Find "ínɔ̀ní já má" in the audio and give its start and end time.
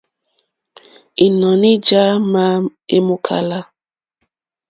1.25-2.45